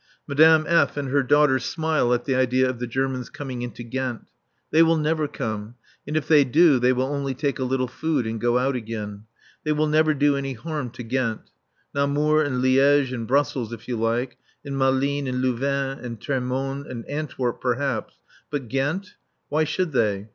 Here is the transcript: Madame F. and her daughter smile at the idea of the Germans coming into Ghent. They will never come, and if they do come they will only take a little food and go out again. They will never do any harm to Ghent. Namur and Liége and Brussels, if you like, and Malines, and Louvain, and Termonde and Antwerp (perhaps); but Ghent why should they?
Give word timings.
Madame 0.25 0.65
F. 0.67 0.97
and 0.97 1.09
her 1.09 1.21
daughter 1.21 1.59
smile 1.59 2.11
at 2.11 2.25
the 2.25 2.33
idea 2.33 2.67
of 2.67 2.79
the 2.79 2.87
Germans 2.87 3.29
coming 3.29 3.61
into 3.61 3.83
Ghent. 3.83 4.31
They 4.71 4.81
will 4.81 4.97
never 4.97 5.27
come, 5.27 5.75
and 6.07 6.17
if 6.17 6.27
they 6.27 6.43
do 6.43 6.77
come 6.79 6.79
they 6.81 6.91
will 6.91 7.05
only 7.05 7.35
take 7.35 7.59
a 7.59 7.63
little 7.63 7.87
food 7.87 8.25
and 8.25 8.41
go 8.41 8.57
out 8.57 8.75
again. 8.75 9.25
They 9.63 9.73
will 9.73 9.85
never 9.85 10.15
do 10.15 10.35
any 10.35 10.53
harm 10.53 10.89
to 10.93 11.03
Ghent. 11.03 11.51
Namur 11.93 12.41
and 12.41 12.63
Liége 12.63 13.13
and 13.13 13.27
Brussels, 13.27 13.71
if 13.71 13.87
you 13.87 13.95
like, 13.95 14.37
and 14.65 14.75
Malines, 14.75 15.29
and 15.29 15.39
Louvain, 15.39 15.99
and 16.03 16.19
Termonde 16.19 16.87
and 16.89 17.05
Antwerp 17.07 17.61
(perhaps); 17.61 18.15
but 18.49 18.69
Ghent 18.69 19.13
why 19.49 19.65
should 19.65 19.91
they? 19.91 20.29